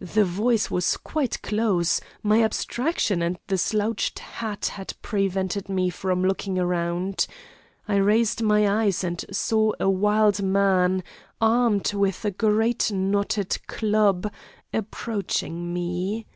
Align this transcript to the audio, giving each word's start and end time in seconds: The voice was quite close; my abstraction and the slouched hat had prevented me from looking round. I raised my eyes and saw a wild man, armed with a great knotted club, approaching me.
The 0.00 0.24
voice 0.24 0.72
was 0.72 0.96
quite 0.96 1.40
close; 1.40 2.00
my 2.20 2.42
abstraction 2.42 3.22
and 3.22 3.38
the 3.46 3.58
slouched 3.58 4.18
hat 4.18 4.66
had 4.74 4.92
prevented 5.02 5.68
me 5.68 5.88
from 5.88 6.24
looking 6.24 6.56
round. 6.56 7.28
I 7.86 7.94
raised 7.98 8.42
my 8.42 8.68
eyes 8.68 9.04
and 9.04 9.24
saw 9.30 9.70
a 9.78 9.88
wild 9.88 10.42
man, 10.42 11.04
armed 11.40 11.94
with 11.94 12.24
a 12.24 12.32
great 12.32 12.90
knotted 12.90 13.64
club, 13.68 14.32
approaching 14.72 15.72
me. 15.72 16.26